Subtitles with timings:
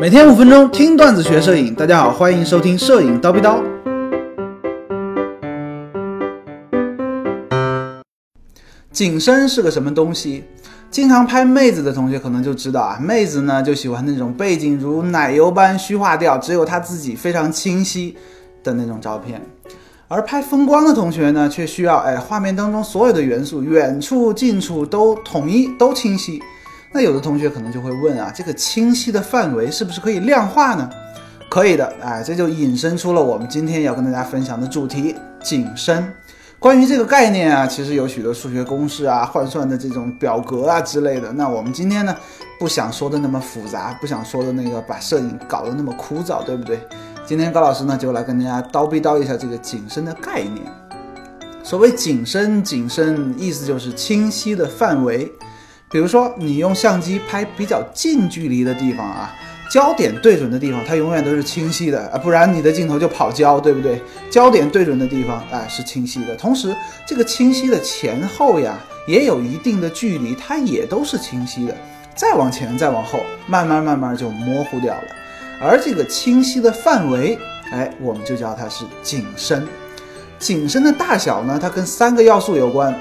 [0.00, 3.60] 每天五分钟听段子学摄影，大家好，欢迎收听摄影刀逼刀。
[8.92, 10.44] 景深是个什么东西？
[10.88, 18.16] 经常拍妹子的同学可能就知道啊，妹子呢就喜欢那种背景如奶油般虚化掉，只有她自己非常清晰
[18.62, 19.42] 的那种照片。
[20.06, 26.40] 而拍风光的同学呢，却需要哎，画面当中所有的元素，远处、近处都统一、都清晰。
[26.92, 30.88] 那有的同学可能就会问啊，这个清晰的范围是不是可以量化呢？
[31.50, 36.12] 可以的，哎，这就引申出了我们今天要跟大家分享的主题——景深。
[36.58, 41.32] 关于这个概念啊，其实有许多数学公式啊、换算的这种表格啊之类的。
[41.32, 42.14] 那我们今天呢，
[42.58, 46.80] 不想说的那么复杂，不想说的那个把摄影搞得那么枯燥，对不对？
[47.24, 50.64] 今天高老师呢，就来跟大家叨逼叨一下这个景深的概念。
[51.62, 55.30] 所谓景深，景深意思就是清晰的范围。
[55.90, 59.34] 比如说，你用相机拍比较近距离的地方啊，
[59.72, 64.02] 焦点对准的地方，它永远都是清晰的啊，不然你的镜头就跑焦，对不对？
[64.30, 66.36] 焦点对准的地方，哎，是清晰的。
[66.36, 71.74] 同时，这个清晰的前后呀，也有一定的距离，它也都是清晰的。
[72.14, 75.04] 再往前，再往后，慢慢慢慢就模糊掉了。
[75.60, 77.38] 而这个清晰的范围，
[77.72, 79.66] 哎，我们就叫它是景深。
[80.38, 82.94] 景深的大小呢，它跟三个要素有关，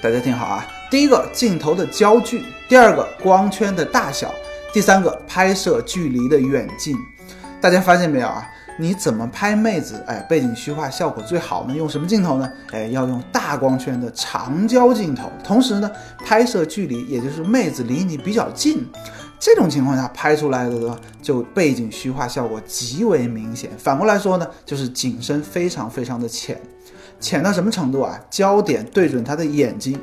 [0.00, 0.66] 大家听好啊。
[0.88, 4.28] 第一个，镜头的焦距；第二个，光圈的大小；
[4.72, 6.96] 第三个，拍摄距离的远近。
[7.60, 8.48] 大家发现没有啊？
[8.78, 10.00] 你怎么拍妹子？
[10.06, 11.74] 哎，背景虚化效果最好呢？
[11.74, 12.48] 用什么镜头呢？
[12.70, 15.28] 哎，要用大光圈的长焦镜头。
[15.42, 15.90] 同时呢，
[16.24, 18.86] 拍摄距离也就是妹子离你比较近。
[19.40, 23.70] 这种情况下拍出来的呢，就背景虚化效果极为明显。
[23.76, 26.60] 反过来说呢，就是景深非常非常的浅，
[27.18, 28.20] 浅到什么程度啊？
[28.30, 29.98] 焦点对准他的眼睛，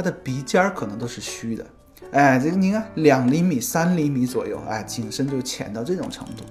[0.00, 1.66] 它的鼻尖儿可能都是虚的。
[2.12, 6.42] 哎，这个你看两厘米、三厘米左右，哎，景深就浅到这种程度。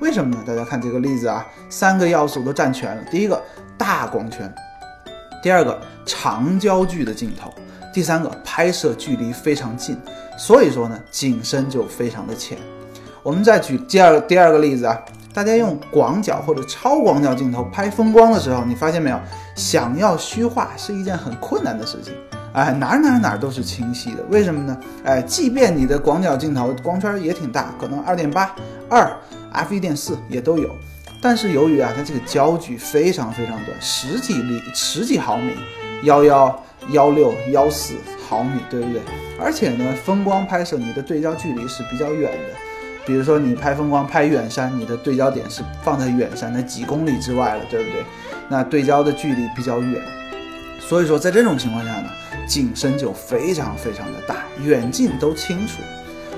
[0.00, 0.42] 为什么呢？
[0.46, 3.04] 大家看这个例子啊，三个要素都占全了。
[3.10, 3.38] 第一个
[3.76, 4.50] 大光圈，
[5.42, 7.52] 第二个长焦距的镜头，
[7.92, 9.98] 第三个拍摄距离非常近。
[10.38, 12.56] 所以说呢，景深就非常的浅。
[13.22, 14.98] 我们再举第二第二个例子啊，
[15.34, 19.20] 大家用广角或者超广角镜头拍风光的时候，你发现没有？
[19.54, 22.14] 想要虚化是一件很困难的事情。
[22.54, 24.78] 哎，哪哪哪都是清晰的，为什么呢？
[25.04, 28.54] 哎，即便你的广角镜头光圈也挺大，可能二点八、
[28.88, 29.12] 二、
[29.50, 30.72] f 一点四也都有，
[31.20, 35.52] 但是由于啊，它这个焦距非常非常短，十几厘、十几毫米，
[36.04, 37.94] 幺幺、幺六、幺四
[38.28, 39.02] 毫米，对不对？
[39.36, 42.54] 而且呢，风光拍摄你的对焦距离是比较远的，
[43.04, 48.04] 比如说你拍风光拍远山，你的对焦点是放在远山的几公里之外了，对不对？
[48.48, 50.00] 那对焦的距离比较远，
[50.78, 52.08] 所以说在这种情况下呢。
[52.46, 55.80] 景深就非常非常的大，远近都清楚。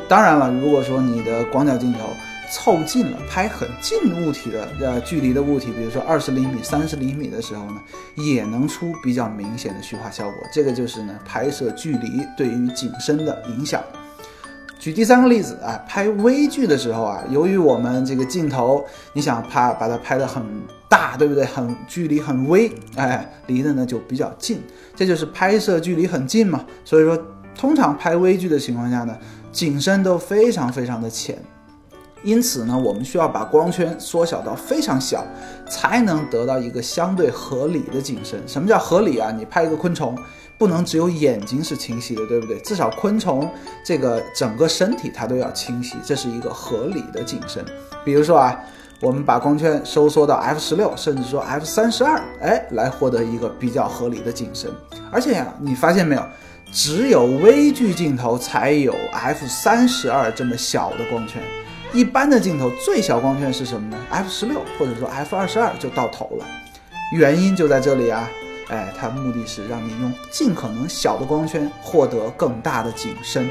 [0.08, 1.98] 当然了，如果说你的广角镜头
[2.52, 7.82] 凑近了，拍很近物体的呃距离的物体，比如说二十厘米、三十厘米的时候呢，
[8.14, 10.34] 也能出比较明显的虚化效果。
[10.52, 13.82] 这个就是呢拍摄距离对于景深的影响。
[14.78, 20.44] 举第三个例子啊，拍微距的时候啊，由于我们这个镜头，你想拍把它拍得很
[20.88, 21.44] 大，对不对？
[21.44, 24.62] 很距离很微，哎，离的呢就比较近，
[24.94, 26.64] 这就是拍摄距离很近嘛。
[26.84, 27.18] 所以说，
[27.56, 29.16] 通常拍微距的情况下呢，
[29.52, 31.38] 景深都非常非常的浅，
[32.22, 35.24] 因此呢，我们需要把光圈缩小到非常小，
[35.68, 38.40] 才能得到一个相对合理的景深。
[38.46, 39.30] 什么叫合理啊？
[39.30, 40.16] 你拍一个昆虫。
[40.58, 42.58] 不能只有眼睛是清晰的，对不对？
[42.60, 43.46] 至少昆虫
[43.84, 47.62] 这个整个身体它都要清晰，这是一个合理的景深。
[48.02, 48.58] 比如说啊，
[49.00, 54.70] 我们把光圈收缩到 f 十六，甚至说 f 三十二，哎，来获得一个比较合理的景深。
[55.12, 56.26] 而且呀，你发现没有，
[56.72, 61.42] 只有微距镜头才有 f 三十二这么小的光圈，
[61.92, 66.46] 一般的镜头最小光圈是什么呢？f 十六或者说 f 二十二就到头了。
[67.12, 68.28] 原因就在这里啊。
[68.68, 73.48] 哎，它目的是让你用尽可能小的光圈获得更大的景深。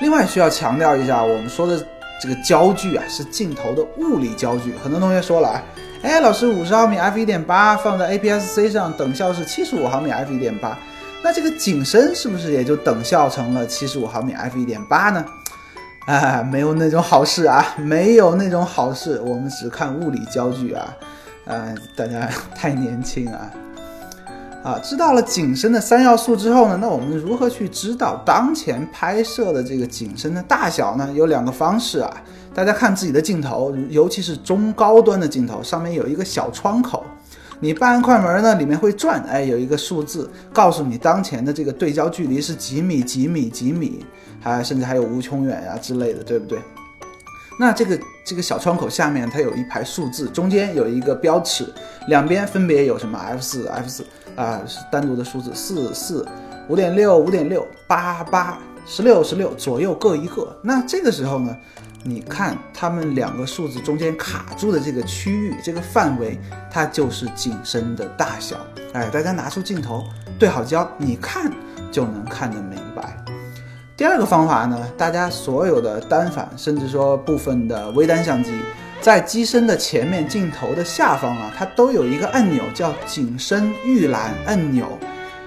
[0.00, 1.86] 另外需要强调一下，我们说的
[2.20, 4.72] 这个焦距啊，是镜头的物理焦距。
[4.82, 5.62] 很多同学说了啊，
[6.02, 10.78] 哎，老师五十毫米 f 一点八放在 APS-C 上等效是七十五毫米 f 一点八，
[11.22, 15.24] 那这个景深是不是也就等效成了七十五毫米 f 一点八呢？
[16.06, 20.96] 啊，没有那种好事啊，没有那种好事，我们只看物理焦距啊，
[21.46, 23.50] 啊，大家太年轻啊。
[24.66, 31.08] 啊，知道了景深的三要素之后呢，那我们如何去知道当前拍摄的这个景深的大小呢？
[31.14, 32.12] 有两个方式啊。
[32.52, 37.04] 大家看自己的镜头，尤其是中高端的镜头，上面有一个小窗口，
[37.60, 44.04] 你半按快门呢，里面会转，哎，有一个数字告诉你当前的这个对焦距离是几米几米几米，
[44.40, 46.58] 还甚至还有无穷远呀之类的，对不对？
[47.58, 51.72] 那这个这个小窗口下面它有一排数字，中间有一个标尺，
[52.08, 54.06] 两边分别有什么 F 四 F 四
[54.36, 56.26] 啊，是单独的数字四四
[56.68, 60.54] 五点六五点六八八十六十六左右各一个。
[60.62, 61.56] 那这个时候呢，
[62.02, 66.38] 你看它们两个数字中间卡住的这个区域这个范围，
[66.70, 68.56] 它就是景深的大小。
[68.92, 70.04] 哎，大家拿出镜头
[70.38, 71.50] 对好焦，你看
[71.90, 73.25] 就能看得明白。
[73.96, 78.52] 第二个方法呢，大家所有的单反，甚至说部分的微单相机，
[79.00, 84.86] 在机身的前面镜头的下方啊，它都有一个按钮叫景深预览按钮。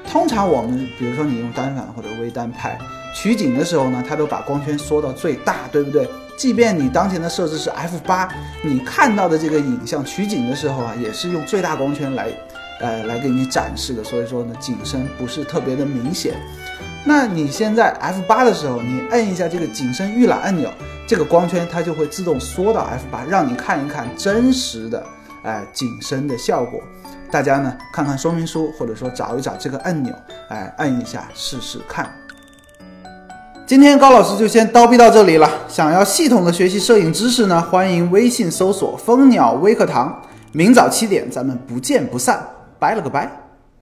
[0.09, 2.75] 通常我们比如说你用单反或者微单拍
[3.13, 6.09] 取景的时候呢，它都把光圈缩到最大，对不对？
[6.35, 8.27] 即便你当前的设置是 f 八，
[8.63, 12.29] 你看到的这个影像取景的时候啊，也是用最大光圈来，
[12.79, 14.03] 呃，来给你展示的。
[14.03, 16.33] 所以说呢，景深不是特别的明显。
[17.05, 20.69] 那你现在 f 八的时候，你摁一下这个景深预览按钮，
[21.07, 25.03] 这个光圈它就会自动缩到 f 八，让你看一看真实的
[25.43, 26.81] 哎景深的效果。
[27.31, 30.13] 大家呢看看说明书，或者说找一找这个按钮，
[30.49, 32.09] 哎摁一下试试看。
[33.65, 35.49] 今天高老师就先叨逼到这里了。
[35.67, 42.45] 想要系统的学习摄影知识呢，欢迎微信搜索蜂鸟微课堂，明早七点咱们不见不散。
[42.77, 43.48] 拜了个拜。